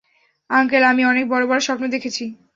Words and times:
Uncle 0.49 0.83
আমি, 0.83 1.03
অনেক 1.05 1.25
বড় 1.27 1.43
বড় 1.47 1.59
স্বপ্ন 1.59 1.83
দেখেছি। 1.87 2.23